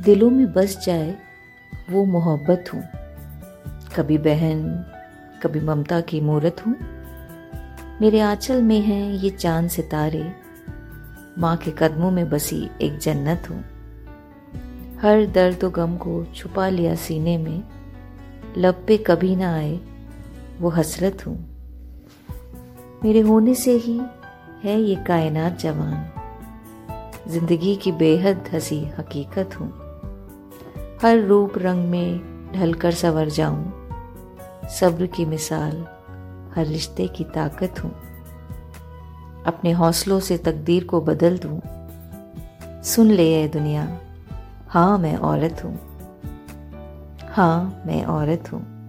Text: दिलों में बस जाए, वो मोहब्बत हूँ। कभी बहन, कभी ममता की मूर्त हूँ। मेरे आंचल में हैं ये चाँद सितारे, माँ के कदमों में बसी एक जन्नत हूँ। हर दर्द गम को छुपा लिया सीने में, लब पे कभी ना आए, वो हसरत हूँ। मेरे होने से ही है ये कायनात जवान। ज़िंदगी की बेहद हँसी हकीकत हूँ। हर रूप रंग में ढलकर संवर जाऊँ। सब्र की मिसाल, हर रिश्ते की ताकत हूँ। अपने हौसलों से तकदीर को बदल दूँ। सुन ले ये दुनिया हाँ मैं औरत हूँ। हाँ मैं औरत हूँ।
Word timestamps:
दिलों 0.00 0.30
में 0.30 0.52
बस 0.52 0.84
जाए, 0.86 1.18
वो 1.90 2.04
मोहब्बत 2.04 2.64
हूँ। 2.74 2.82
कभी 3.96 4.18
बहन, 4.18 4.84
कभी 5.42 5.60
ममता 5.60 6.00
की 6.00 6.20
मूर्त 6.20 6.66
हूँ। 6.66 6.76
मेरे 8.00 8.20
आंचल 8.20 8.62
में 8.62 8.80
हैं 8.80 9.12
ये 9.12 9.30
चाँद 9.30 9.68
सितारे, 9.68 10.32
माँ 11.38 11.56
के 11.56 11.70
कदमों 11.70 12.10
में 12.10 12.30
बसी 12.30 12.70
एक 12.82 12.98
जन्नत 12.98 13.50
हूँ। 13.50 13.64
हर 15.00 15.26
दर्द 15.26 15.64
गम 15.64 15.96
को 15.96 16.24
छुपा 16.24 16.68
लिया 16.68 16.94
सीने 16.94 17.38
में, 17.38 17.64
लब 18.58 18.84
पे 18.88 18.96
कभी 18.96 19.36
ना 19.36 19.54
आए, 19.54 19.80
वो 20.60 20.68
हसरत 20.68 21.26
हूँ। 21.26 21.50
मेरे 23.04 23.20
होने 23.20 23.54
से 23.54 23.72
ही 23.72 24.00
है 24.64 24.80
ये 24.80 24.96
कायनात 24.96 25.58
जवान। 25.58 26.12
ज़िंदगी 27.28 27.76
की 27.76 27.92
बेहद 27.92 28.50
हँसी 28.52 28.84
हकीकत 28.98 29.60
हूँ। 29.60 29.89
हर 31.02 31.18
रूप 31.18 31.52
रंग 31.58 31.90
में 31.90 32.20
ढलकर 32.52 32.90
संवर 32.90 33.28
जाऊँ। 33.28 33.88
सब्र 34.68 35.06
की 35.06 35.24
मिसाल, 35.24 35.86
हर 36.54 36.66
रिश्ते 36.66 37.08
की 37.08 37.24
ताकत 37.24 37.74
हूँ। 37.84 37.90
अपने 39.46 39.70
हौसलों 39.70 40.20
से 40.20 40.38
तकदीर 40.38 40.84
को 40.84 41.00
बदल 41.00 41.38
दूँ। 41.38 41.60
सुन 42.82 43.06
ले 43.06 43.34
ये 43.34 43.48
दुनिया 43.48 44.00
हाँ 44.68 44.98
मैं 44.98 45.16
औरत 45.16 45.64
हूँ। 45.64 45.78
हाँ 47.28 47.82
मैं 47.86 48.04
औरत 48.04 48.52
हूँ। 48.52 48.79